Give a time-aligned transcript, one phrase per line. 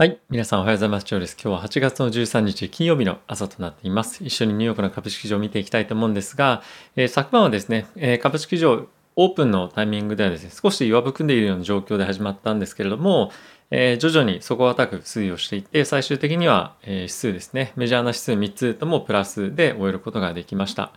[0.00, 0.20] はい。
[0.30, 1.06] 皆さんおはようございます。
[1.06, 1.36] ジョーです。
[1.42, 4.22] 今日は8月の13日金曜日の朝となっています。
[4.22, 6.62] 一緒にニューヨークの株式市場を見ていきたいと思うんですが、
[6.94, 13.32] えー、昨晩はですね、えー、株式市場オープンのタイミングではですね、少し弱含んでいるような状況で始まったんですけれども、
[13.72, 20.92] えー、徐々に底堅く推移をしていって、最終的には、え指数ですね、メジャーな指数3つともプラスで終えることができました。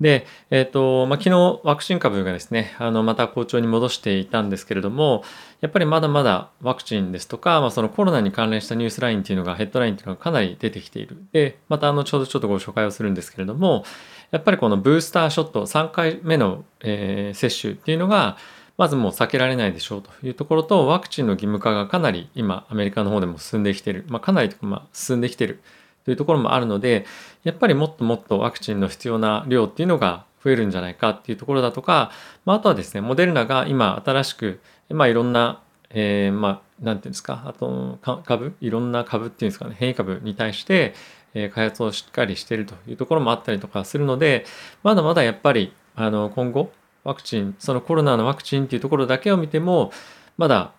[0.00, 5.24] で、えっ、ー、と、まあ、昨日ワクチン株がですね、あの、また好調に戻していたんですけれども、
[5.60, 11.16] やっぱりまだまだワクチンですとか、まあ、そのコロナに関連したニュースラインっていうのが、ヘッドラインっていうのがかなり出てきている。
[11.32, 13.84] で、またあの、ちょうどちょっとご紹介をするんですけれども、
[14.30, 18.36] やっぱりこのブースターショット、3回目の、えー、接種っていうのが、
[18.76, 24.04] まずもう避けられないでしょうというところと、ワクチンの義務化がかなり今、アメリカの方でも進んできている。
[24.08, 25.60] まあ、かなり、まあ、進んできている
[26.08, 27.04] というところもあるので、
[27.44, 32.10] やっぱりもっともっとワクチンの必要な量っていうのが増えるんじゃないかっていうところだとか、
[32.46, 40.94] まあ、あとはですね、モデルナが今新しく、まあ、いろんな、えー、まあ、ていうんですか、あと株、いろんな株っていうんですかね、変異株に対して、
[41.34, 44.46] え、開発をしっかりしているというところもあったりとかするので、
[44.82, 46.72] まだまだやっぱり、あの、今後、
[47.04, 49.92] ワクチン、そのコロナのワクチンっていうところだけを見ても、
[50.38, 50.72] まだ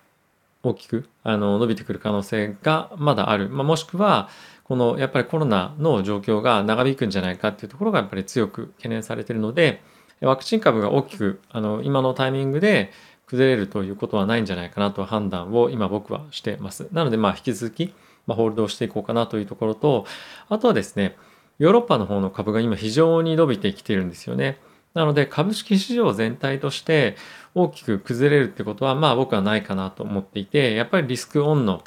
[0.61, 4.29] 大きくあの伸びてくる可能性がまだある、まあ、もしくは
[4.69, 9.81] このやっぱりコロナの状況が長引くんじゃないかっていうところがやっぱり強く懸念されているので
[10.21, 12.91] ワクチン株が大きくあの今のタイミングで
[13.25, 16.87] 崩れるということはないんじゃないかなと判断を今僕はしてます。
[16.91, 17.95] なのでまあ引き続き、
[18.27, 20.05] ま、ホールドをしていこうかなというところと
[20.49, 21.15] あとはですね
[21.57, 24.59] ヨーロッパの方の株が今非常に伸びてきているんですよね。
[24.93, 27.15] なので株式市場全体として
[27.55, 31.83] 大きく崩れるってことはまあ僕はないかなと思っていてやっぱりリスクオンの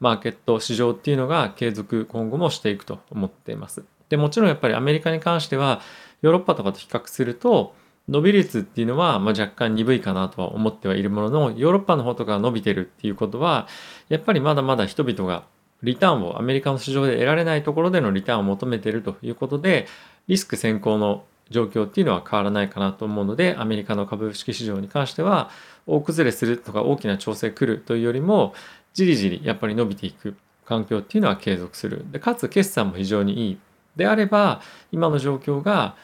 [0.00, 3.84] マーケット市場っていうのが継続今後もしていくと思っています。
[4.08, 5.80] でもちろんやっぱりアメリカに関しては
[6.22, 7.74] ヨーロッパとかと比較すると
[8.08, 13.68] 伸び率っていうのはま若干鈍いかなとは思ってはいるもののヨーロッパの方とかが伸びてるっていうことは
[14.08, 15.44] やっぱりまだまだ人々が
[15.82, 19.86] リターンをアメリカの市場で得られないところでのリターンを求めているということで
[20.26, 25.50] リスク先行の状況っていうのは変わらないかなと思うのでアメリカの株式市場に関しては
[25.86, 28.54] 大崩れするとか大きな調整来るというよりも
[28.98, 32.04] じりじりやっぱり伸びていく環境っていうのは継続する。
[32.10, 33.58] でかつ決算も非常にいい。
[33.94, 34.60] であれば
[34.90, 35.96] 今の状況が、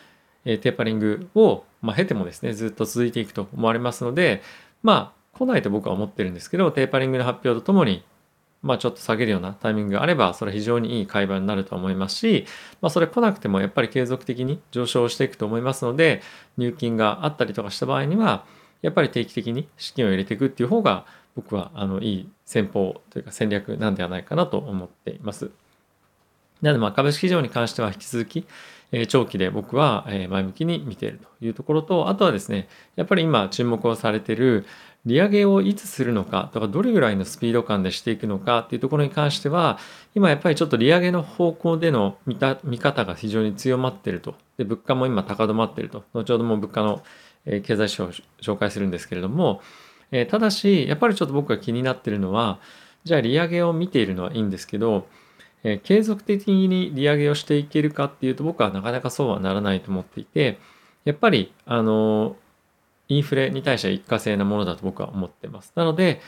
[0.45, 4.43] えテーパリングを、まあ、経てもですねずっと続いていくと思われますので
[4.83, 8.05] まあ来ないと僕は思ってるんですけどテーパリングの発表とともに
[8.65, 12.47] まあ、ちょっと下げるようなタイミングがあれば、それは非常にいい買い場になると思いますし、
[12.81, 16.23] まあ、それ来なくてもやっぱり継続的に上昇していくと思いますので、
[16.57, 18.47] 入金があったりとかした場合には、
[18.81, 25.51] やっぱり定期的に資金を入れていくっていう方が、僕はあのいい戦法というか戦略なんではないかなと思っています。
[26.63, 28.47] なので、まあ株式市場に関しては引き続き、
[28.93, 34.65] え長期で僕は前向きに見ているというところと、あとはですね、やっぱり今注目をされている
[35.07, 39.79] 利上げをいつするのかとかどれぐらいのスピード感でしていくのかっていうところに関しては
[40.15, 47.03] 今やっぱりちょっと利上げの方向での見た見方が非常に強まってるとで物価も今高止まってると後ほども物価の
[47.45, 49.61] 経済指標を紹介するんですけれども
[50.17, 52.59] えただしやっぱりちょっと僕が気になってるのは
[53.05, 55.07] じゃあ利上げを見ているのはいいんですけど
[55.65, 60.59] え継続的に利上げをしていけるかっていうと僕はなかなかそうはならないと思っていて
[61.05, 62.37] やっぱりあの
[63.09, 65.73] インフレに対しては一過性なものだと僕は思ってます。
[65.75, 66.21] なので、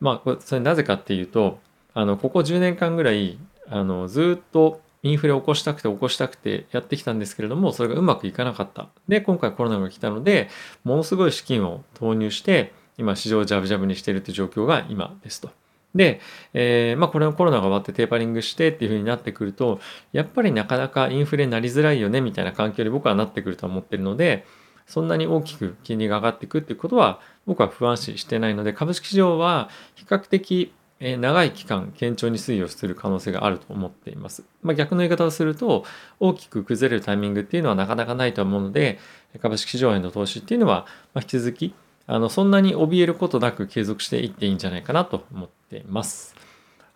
[0.00, 1.58] まあ、それなぜかっていうと、
[1.94, 3.38] あの、ここ10年間ぐらい、
[3.68, 8.88] あの、ずっとインフレを起こしたくて起こしたくてやってきたんですけれども、それがうまくいかなかった。
[9.08, 10.48] で、今回コロナが来たので、
[10.82, 15.50] ものすごい資金を投入して、今市場をジャブジャブにしているという状況が今ですと。
[15.94, 16.20] で、
[16.52, 19.80] えー、まあこれはコロナが終わってテーパリングしてっていう風になってくると、
[20.12, 24.44] やっぱりなかなかインフレになりづらいよねみたいな環境に僕はなってくると思ってるので、
[24.86, 34.44] そんなに大きく金利が上がっていくっていうことは僕は不安視してないので株式市場は比較的長い期間堅調に推移をする可能性があると思っています。
[34.62, 35.84] まあ、逆の言い方をすると
[36.20, 38.98] 大きく崩れるタイミングっていうのはなかなかないと思うので
[39.40, 41.74] 株式市場への投資っていうのは引き続き
[42.06, 46.34] あのそんなに怯えることなく継続していっていいんじゃないかなと思っています。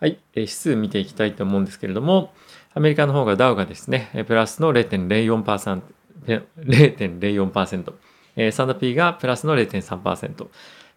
[0.00, 2.33] はい、指数見ていきたいと思うんですけれども
[2.72, 5.83] アメリカの方がダウがですねプラスの0.04%
[6.27, 7.92] 0.04%、
[8.36, 10.48] えー、サンド P がプラスの0.3%、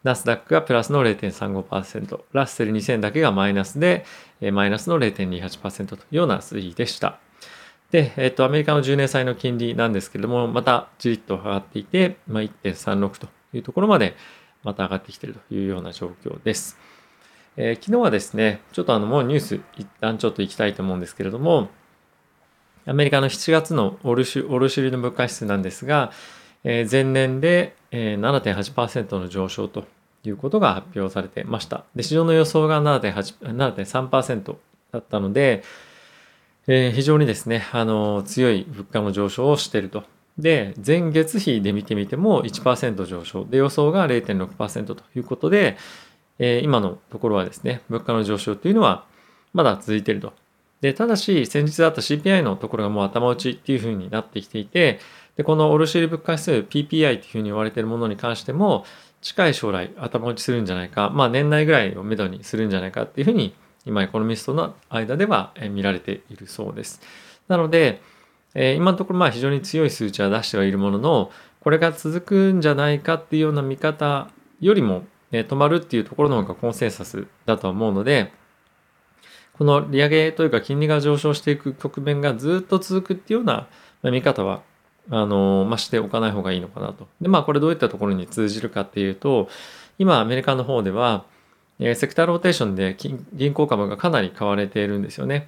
[0.03, 4.05] ナスダックがプラスの0.35%、ラッセル2000だけがマイナスで、
[4.41, 7.19] えー、マイナスの0.28%というような推移でした。
[7.91, 14.15] で、えっ、ー、と、アメリカの10年債の金利なんですけれども、またじりっと上がっていて、まあ、1.36というところまで
[14.63, 16.77] また上がってきているというような状況です。
[17.57, 21.69] えー、昨日はですね、ちょっとあのもうニュース一旦ちょっと行きたいと思うんですけれども、
[22.85, 26.11] アメリカの7月の卸売の物価指数なんですが、
[26.63, 29.85] えー、前年で、えー、7.8%の上昇と
[30.23, 31.83] いうことが発表されてました。
[31.95, 34.55] で、市場の予想が7.3%
[34.91, 35.63] だったので、
[36.67, 40.03] えー、非常にですね、あの、強い物価の上昇をしていると。
[40.37, 43.45] で、前月比で見てみても1%上昇。
[43.45, 45.77] で、予想が0.6%ということで、
[46.39, 49.05] えー、今のところはですね、物価の上昇というのは
[49.53, 50.33] まだ続いていると。
[50.81, 54.99] で、ただし、先日あった CPI のところがもう頭打ちっていうふうになってきていて、
[55.37, 58.85] で、この卸売物価指数 PPI っていうふうに言われているものに関しても、
[59.21, 63.53] 近い将来頭打ちするんじゃないか、まあ年内ぐらいをめどにするんじゃないかっていうふうに、
[63.85, 67.01] 今エコノミストの間では見られているそうです。
[67.47, 68.01] なので、
[68.53, 71.31] えー、今のところまあ非常に強い数値は出してはいるものの、
[71.61, 78.31] これが続くんじゃないかっていうような見方よりも、えー、止まるっていうところの方がコンセンサスだと思うので、
[79.57, 83.67] この利上げというか金利が上昇していく局面がずっと続くっていうような
[84.11, 84.63] 見方は、
[85.09, 87.07] あの、まあ、しておかない方がいいのかなと。
[87.21, 89.49] で、まあこれどういったところに通じるかっていうと、
[89.99, 91.25] 今アメリカの方では、
[91.79, 92.95] えセクターローテーションで
[93.33, 95.47] 銀行株がかなり買われているんですよね。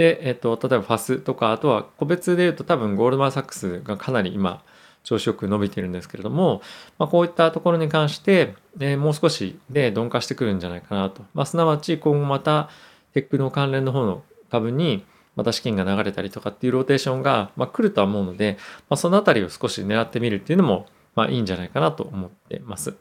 [0.00, 4.62] で、えっと、例えば FAS とか、あとは個別で言うと多分ゴールドマンサックスがかなり今、
[5.04, 6.62] 調子よく伸びてるんですけれども、
[6.98, 11.22] まあ、こういったところに関して、えー、もう少しで鈍化してくるんじゃないかなと。
[11.34, 12.70] まあ、すなわち今後また
[13.12, 15.04] テックの関連の方の株に
[15.36, 18.56] また資金が流れたりとかっていうローテーションが、まあ、来るとは思うので、
[18.88, 22.94] まあ、そのあたりを少し狙ってみるっていうのも、まあ、いいんじゃないかなと思ってます。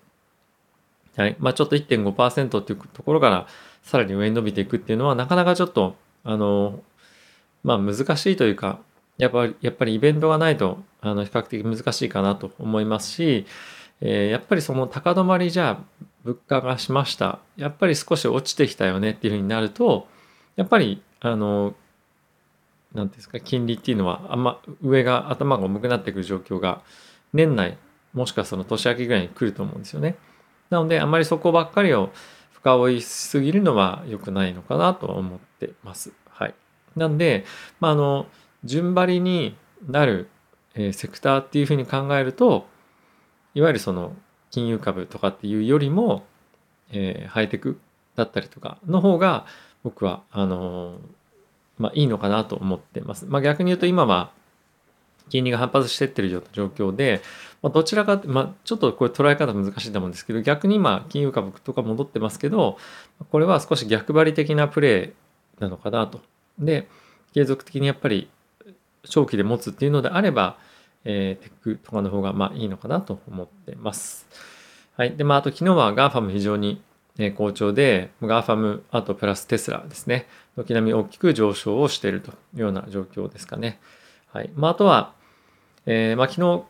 [1.16, 1.38] はい。
[1.40, 3.48] まあ、ちょっと1.5%っていうところから
[3.84, 6.81] さらに上に伸びていくっていうのはなかなかちょっと、あの、
[7.64, 8.80] まあ難しいというか、
[9.18, 13.46] やっぱり、やっぱりイベントがないと、あの、比較的難しいかなと思いますし、
[14.02, 15.84] えー、やっぱりその高止まりじゃ
[16.24, 17.40] 物価がしました。
[17.58, 20.08] やっぱり少し落ちてきたよねっていうふうになると、
[20.56, 21.76] やっぱり、あの、
[22.94, 26.82] 何ですか、金利っていうのは、あんま上が頭が重くなってくる状況が、
[27.34, 27.78] 年内、
[28.14, 30.16] もしくはその年明けぐらいに来ると思うんですよね。
[30.70, 32.12] なので、あまりそこばっかりを
[32.52, 36.12] 深追いしすぎるのは良くないのかなとは思ってます。
[37.00, 37.46] なんで、
[37.80, 38.28] まあ、あの、
[38.63, 39.56] 順張りに
[39.88, 40.30] なる、
[40.75, 42.68] えー、セクターっていうふうに考えると、
[43.56, 44.13] いわゆるその
[44.51, 46.24] 金融株とかっていうよりも、
[46.92, 47.80] えー、ハイテク
[48.16, 49.46] だったりとかの方が
[49.84, 51.00] 僕は、あのー、
[51.78, 53.25] まあいいのかなと思ってます。
[53.25, 54.31] まあ逆に言うと今は
[55.30, 57.22] 金利が反発してってる状況で、
[57.62, 62.78] まあ、どちらか、まあ、ちょっとこれ捉え方難しいと思うんですけど、逆に今、金融株とか戻ってますけど、
[63.31, 66.19] これは少し逆張り的なプレーなのかなと。
[66.60, 66.88] で、
[67.34, 68.30] 継続的にやっぱり
[69.04, 70.58] 長期で持つっていうのであれば、
[71.06, 74.28] えー、テックとかの方がまあいいのかなと思ってます。
[74.96, 75.16] はい。
[75.16, 76.82] で、まあ、あと昨日は GAFAM 非常に
[77.36, 83.80] 好調で、GAFAM、あとプラステスラですね、軒並み大きく上昇をしているというような状況ですかね。
[84.32, 84.50] はい。
[84.56, 85.14] まあ、あとは、
[85.86, 86.64] えー、まあ、昨日、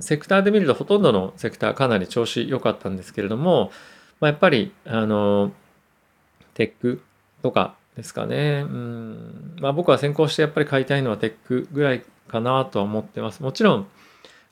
[0.00, 3.70] セクターで見るとほとんどのセクターかなり調子良かったんですけれども、
[4.20, 5.52] まあ、やっぱり、あの、
[6.54, 7.02] テック
[7.42, 8.64] とかですかね。
[8.66, 9.56] うん。
[9.60, 13.42] まあ僕は先行してやっぱり買いたいのはテックぐらいかなとは思ってます。
[13.42, 13.86] もちろん、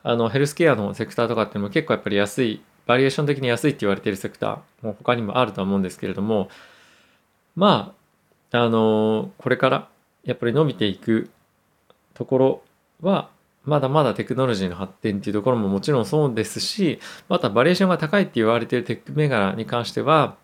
[0.02, 6.48] あの、ヘルスケアのセクターとかっても結構やっぱり安い、バリエーション的に安いって言われているセクターも他にもあるとは思うんですけれども、
[7.54, 7.94] ま
[8.50, 9.88] あ、あの、これから
[10.24, 11.30] やっぱり伸びていく
[12.14, 12.62] ところ
[13.00, 13.30] は、
[13.64, 16.98] まだまだテクノロジーの発展っていうところももちろんそうですし、
[17.28, 20.36] またバリエーションが高いって言われているテック銘柄に関しては、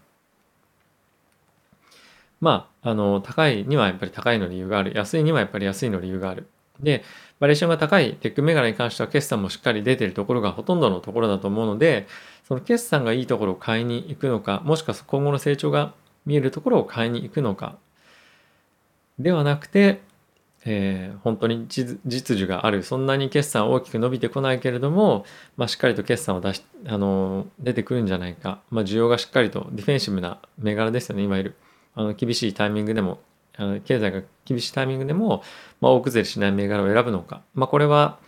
[2.41, 4.93] まあ、あの、高いにはやっぱり高いの理由がある。
[4.97, 6.47] 安いにはやっぱり安いの理由がある。
[6.81, 7.05] で、
[7.39, 12.07] バリエーションが高いテック銘柄に関しては決算もしっかり出てるところがほとんどのところだと思うので、
[12.47, 15.93] その決算がいいところを買いに行くのか、もしくは今後の成長が
[16.25, 17.77] 見えるところを買いに行くのか、
[19.19, 20.01] ではなくて、
[20.65, 25.25] えー、本当に実需があるそんなに決算大きく伸びてこないけれども、
[25.57, 31.55] まあ、しっかりと決算を出しあの出てくるんじゃないか、まあ、需要がしっかりとディフェンシブな銘柄ですよねいわゆる
[31.99, 33.19] あの厳しいタイミングでも
[33.57, 35.43] あの経済が厳しいタイミングでも、
[35.81, 38.21] まあ、大崩れしない銘柄を選ぶのか、まあ、これは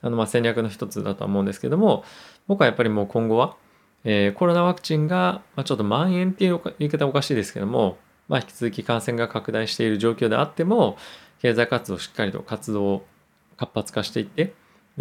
[0.00, 2.02] あのまあ戦略の一つだとは思うんですけども
[2.48, 3.56] 僕はやっぱりもう今後は、
[4.04, 10.96] えー、コロナワクチンが、まあ、ちょっと蔓延っていう言い方おかしいですけども、まあ、引き続き感染が拡大している状況であっても
[11.42, 13.06] 経済活動をしっかりと活動を
[13.58, 14.54] 活発化していって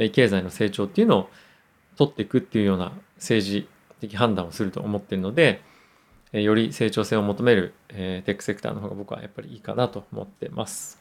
[0.09, 1.29] 経済の成長っていうのを
[1.95, 3.67] 取っていくっていうような政治
[4.01, 5.61] 的判断をすると思ってるので
[6.31, 10.99] より成長性を求めるテックセクターの方が僕はやっぱりいいかなと思ってます。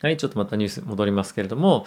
[0.00, 1.86] はい、ちょっとまたニュース戻りますけれども、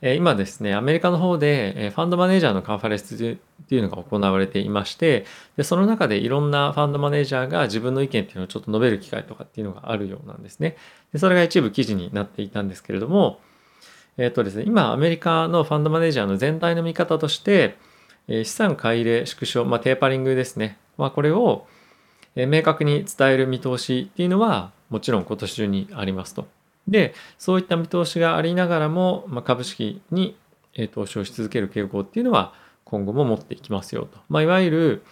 [0.00, 3.36] 今ですね、アメリカの方でファンドマネージャーのカンファレンスっ
[3.68, 5.26] ていうのが行われていまして、
[5.56, 10.76] でその中でいろんなファンドマネージャーが自分の意見っていうのをちょっと述べる機会とかっていうのがあるようなんですね。
[11.12, 13.40] でそれが一部記事になっていたんですけれども、
[14.18, 17.76] えっ、とですね、今アメリカのファンドマネージャーの全体の見方として、
[18.28, 21.66] え資産買い入れ縮小、まあ、テーパリングですね、まあ、これを
[22.46, 26.46] 明確に伝える見通しっていうのはもちろん今年中にありますと。
[26.86, 30.36] でそういった見通しがありながらも、まあ、株式に
[30.92, 32.54] 投資をし続ける傾向っていうのは
[32.84, 34.18] 今後も持っていきますよと。
[34.28, 35.02] まあ、いわゆる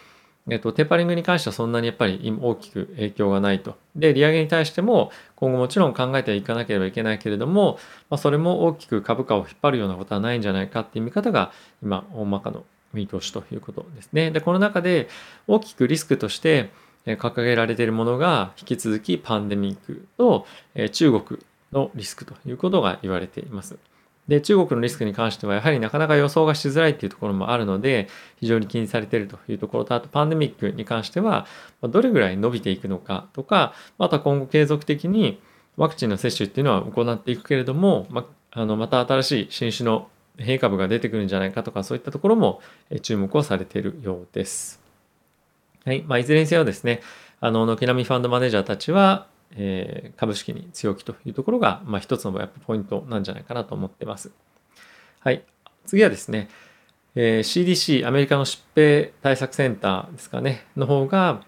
[0.48, 3.76] えっと、テーパリングに関してはそんなにやっぱり大きく影響がないと。
[3.96, 7.78] で、利上げに対しても今後もちろん考えていかなければいけないけれども、
[8.10, 11.50] まあ、それも大きく株価を引っ張るようなことはないんじゃないかっていう見方が
[11.82, 14.30] 今、大まかの見通しということですね。
[14.30, 15.08] で、この中で
[15.48, 16.70] 大きくリスクとして
[17.06, 20.46] 掲げられているものが引き続きパンデミックと
[20.92, 21.40] 中国
[21.72, 23.78] のリスクということが言われています。
[24.28, 28.08] で中国のリスクに関してはやはりなかなか予想がしづらいっていうところもあるので
[28.40, 31.46] 非常に気にされているというところとあとパンデミックに関しては
[31.80, 35.40] どれぐらい伸びていくのかとかまた今後継続的に
[35.76, 40.08] ワクチンの接種っていうのは行っていくけれどもまあのまた新しい新種の
[40.38, 42.60] 変異株が出てくるんじゃないかとかそういったところも
[43.02, 44.85] 注目をされているようです。
[45.86, 47.00] はいまあ、いずれにせよですね
[47.40, 54.30] あの軒並みファンドマネージャーたちはえー、株式に強気というところが、まあ、一つのやっぱポイントなんじゃないかなと思ってます。
[55.20, 55.44] はい。
[55.86, 56.48] 次はですね、
[57.14, 61.42] えー、CDC、アメリカの疾病対策センターですかね、の方が、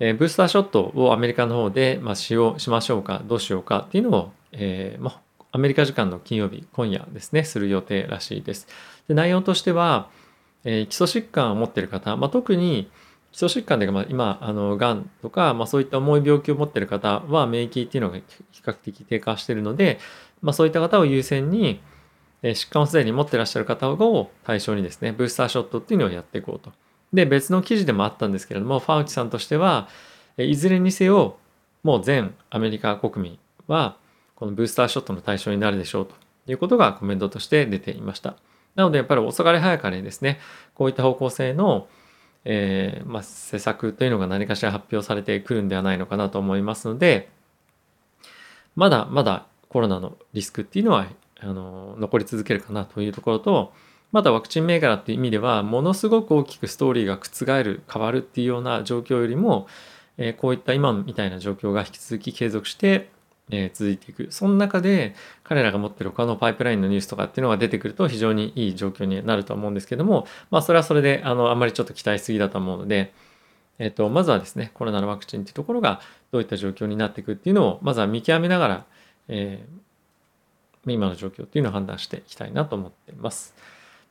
[0.00, 8.66] えー、ブースターショットをアメリカの方で、まあ、使用しましょうか、どうしようかっていうのを、えーまあ、アメリカ時間の金曜日、今夜ですね、する予定らしいです。
[9.06, 10.08] で内容としては、
[10.64, 12.90] えー、基礎疾患を持っている方、まあ、特に、
[13.34, 18.22] 基礎疾患で、まあ、今あのがんとか、まあ、そういった重い病気を持っている方は免疫っていうのが比
[18.62, 19.98] 較的低下しているので、
[20.40, 21.80] まあ、そういった方を優先に
[22.44, 26.72] 疾患をすでに持ってらっしゃる方を対象にですねブースターショットっていうのをやっていこうと。
[27.12, 29.88] で別の記事でもあったんですけれどもファウチさんとしては
[30.36, 31.36] いずれにせよ
[31.82, 33.96] もう全アメリカ国民は
[34.36, 36.14] このブースターショットの対象になるでしょうと
[36.46, 38.36] いうことがコメントとして出ていました。
[38.76, 40.38] なのでやっぱり遅かれ早かれですね
[40.74, 41.88] こういった方向性の
[42.44, 47.28] えー、まあ、施策というのが何かしら発表されてくるんではないのかなと思いますので
[48.76, 51.06] まだまだコロナのリスクっていうのは
[51.40, 53.72] あの残り続けるかなというところと
[54.12, 59.66] まだワクチン銘柄っていう意味ではものすごく大きくストーリーが覆る変わるっていうような状況よりも、
[60.18, 63.10] えー、こういった今みたいな状況が引き続き継続して
[63.50, 73.12] え続いていくその中で彼らが持ってる他のパイプラインのニュースとかっていうのが出てくると非常にいい状況になると思うんですけどもまあそれはそれであのあんまりちょっと期待しすぎだと思うので、
[73.78, 76.00] えっとまずはですねコロナのワクチンっていうところが
[76.32, 78.84] どういった状況になっていくっていうのをまずは見極めながら、
[79.28, 83.54] えー、今の状況っていうのを判断していきたいなと思っています。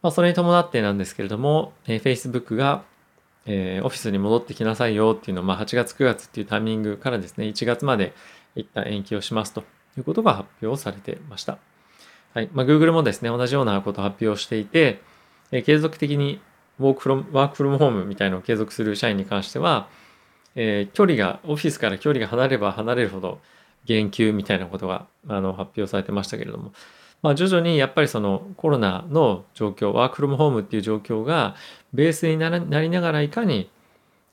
[0.03, 2.83] まあ、それに伴ってなんですけれども、えー、Facebook が
[3.45, 8.13] えー、オフィスに戻ってきなさいよっていうのを、まあ、8月9月っていうタイミングからですね1月まで
[8.55, 9.63] 一旦延期をしますと
[9.97, 11.57] いうことが発表されてました。
[12.33, 12.49] はい。
[12.53, 15.01] まあ、Google もですね、同じようなことを発表していて、
[15.51, 16.39] えー、継続的に
[16.79, 19.87] ワークフロム、ワークフロムホームみたいなのを継続する社員に関しては、
[20.55, 23.39] えー、距離が、オフィスから距離が離れれば離れるほど
[23.85, 26.73] 減給みたいなことがあの発表されてましたけれども、
[27.21, 31.55] まあ、徐々にやっぱりそのコロナの状況、ワークフロムホームっていう状況が
[31.93, 32.49] ベースにな
[32.81, 33.69] りながらいかに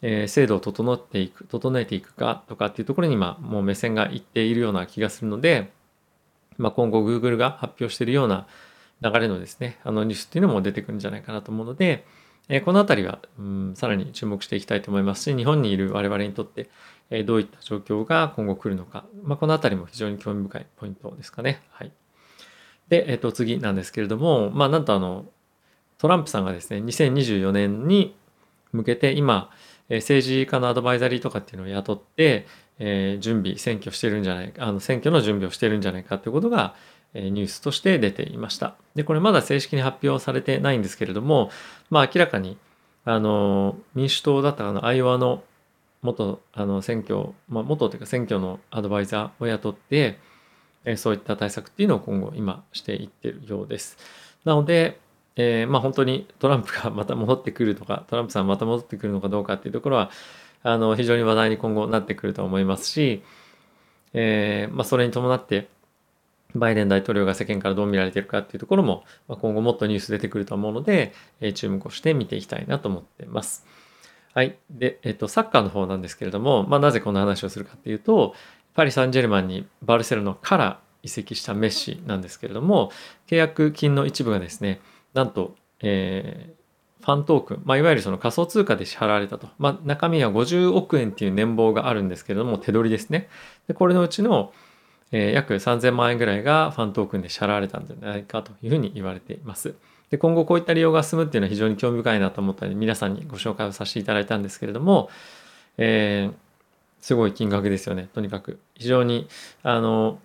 [0.02, 5.72] えー、制度を整っていく整えていくかとかっていうところに今もう目線がいっているような気がするので、
[6.56, 8.46] まあ、今後 Google が発表しているような
[9.02, 12.04] 流れのですねあのニュースっていうのも出てくるんじゃないかなと思うので、
[12.48, 16.70] えー、この辺りは、うん、さらに注目していきたいと思いますし日本にいる我々にとって、
[17.10, 21.62] えー、どういった状況が今後来るのか、まあ、この辺りも非常に興味深いポイントですかね。
[21.70, 21.92] はい、
[22.88, 25.26] で、えー、と次なんですけれども、まあ、なんとあの
[25.98, 28.16] トランプさんがですね2024年に
[28.72, 29.50] 向けて今
[29.96, 32.46] 政治家のアドバイザリーとかっていうのを雇って、
[32.78, 36.74] え、準備選挙してるんじゃないかあの選挙の準備をしてるんじゃないかということが、
[37.12, 38.76] え、ニュースとして出ていました。
[38.94, 41.50] でこれまだ正式に発表されてないんですけれども、
[41.90, 42.56] まあ、明らかに
[43.04, 45.42] あの民主党だったかなアイオワの
[46.02, 50.18] 元あの選挙、まあ、元というか選挙のアドバイザーを雇って、
[50.84, 53.98] え、そういった対策っていうのを今後今していってるようです。
[54.44, 54.98] なので
[55.36, 60.10] えー、まあ本当にトランプがまた戻ってくるとかトランプさんまた戻ってくるのかどうかっていうところは
[60.62, 63.22] あの非常に話題に今後なってくると思いますし、
[64.12, 65.68] えーまあ、それに伴って
[66.54, 73.66] バイデン大統領が世間からどう見られているかっていうところも、まあ、今後もっとニュース出てくると思うので、えー、注目をして見ていきたいなと思ってます。
[74.34, 74.56] はい。
[74.70, 78.34] で、えっ、と、サッカーの方なんですけれども、まあ、なぜこんな話をするかっていうと、
[78.74, 82.92] パリ・サンジェルマンにバルセロナから移籍したメッシなんですけれども、
[83.26, 84.80] 契約金の一部がですね、
[85.14, 89.48] なんと、えー、ファントークン、まあ、いわゆるその仮想通貨で支払われたと。
[89.58, 93.28] まあ、中身は50億円っていう年俸があるんですけれども、手取りですね。
[93.68, 94.52] でこれのうちの、
[95.12, 99.74] えー、約3000万円ぐらいがファントークンで支払われたんじゃないかというふうに言われています。
[100.10, 105.08] で今後こういった利用が進むっていうのは非常に興味深いなと思ったので皆さんにご紹介をさせていただいたんですけれども、
[105.78, 106.34] えー、
[107.00, 109.28] すごい金額ですよねとにかく非常に
[109.62, 110.18] あの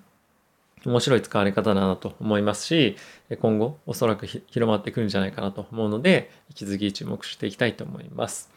[0.85, 2.97] 面白い使われ方だなと思いますし
[3.39, 8.51] 今後おそらく広まってくるんじゃないかなと思うので引き続き注目していきたいと思います。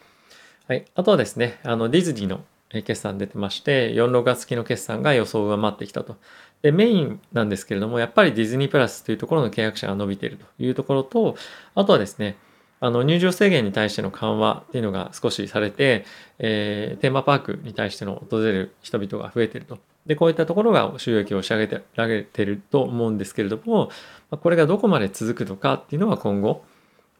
[0.67, 6.17] はい、あとはですねあのディズニーの決算出てまして、46月期の決算が予想を上回ってきたと。
[6.61, 11.35] で、メインなんですけれども、やっぱりディズニープラスというところの契約者が伸びているというところと、
[11.73, 12.37] あとはですね、
[12.79, 16.05] あの入場制限に対しての緩和っていうのが少しされて、
[16.37, 19.79] えー、テーマパークに対しての訪れる人々が増えていると。
[20.09, 23.91] で、こういったところが収益を押し上げて上げてると思うんですけれども、
[24.31, 26.65] これがどこまで続くのかっていうのは今後、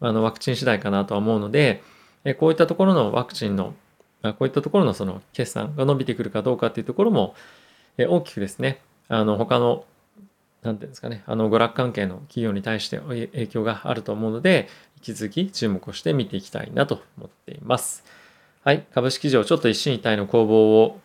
[0.00, 1.84] あのワクチン次第かなとは思うので、
[2.38, 3.74] こういったところのワクチンの
[4.22, 7.36] こういったところのその決算が伸びてくるかどうかっていうところも、
[7.96, 9.84] 大きくですね、あの他の、
[10.62, 18.02] なんていうんですかね、あの娯楽関係の企業に対して影響があると思うので、引き続き注目をして見ていきたいなと思っています。
[18.64, 21.00] はい、株式上ちょっと一進一退の攻防を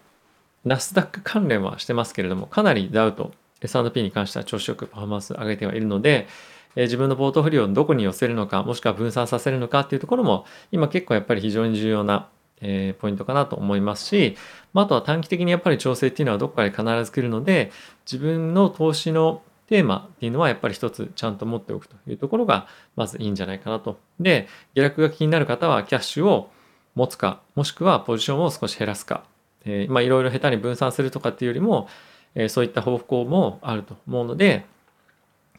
[0.65, 3.31] ナスダック関連はしてますけれども、かなりダウと
[3.61, 6.27] S&P に関しては調子よくパフォーマンス上げてはいるので、
[6.75, 12.27] え自分のポートフリオをどこに寄せるのか、もしくは分散させるのかっていうところも、今結構やっぱり非常に重要な
[12.61, 14.37] え、ポイントかなと思いますし、
[14.73, 17.71] ま、あとは短期的にやっぱり調整っていうのはどこかで必ず来るので
[18.05, 23.97] 自分の投資のテーマっていうのはやっぱり一つちゃんと持っておくというところがまずいいんじゃないかなと。
[24.19, 26.51] で下落が気になる方はキャッシュを
[26.93, 29.23] 持つかもしくはポジションを少し減らすか、
[29.65, 31.87] え、まいろいろ下手に分散するとかっていうよりも、
[32.35, 34.65] えー、そういった方向もあると思うので、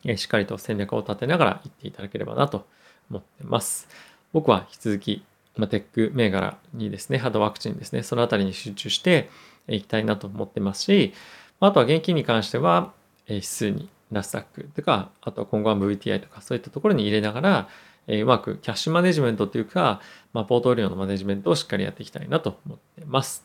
[0.04, 2.66] えー、しっかりと戦略を立てながらいっていただければなと
[3.10, 3.88] 思ってます。
[4.32, 5.22] 僕は引き続き
[5.56, 9.28] まあ、テック銘柄にですね、ハードワクチンですね、そのあたりに集中して
[9.68, 11.14] いきたいなと思ってますし、
[11.60, 12.92] あとは現金に関しては、
[13.26, 17.68] え指数にナスダックとか、あとは今後は VTI とか、そういったところに入れながら、
[18.06, 20.00] えうまくキャッシュマネジメントというか、
[20.32, 23.44] まあ、ポートフォリオのマネジメントをしっかりやっていきたいなと思ってます。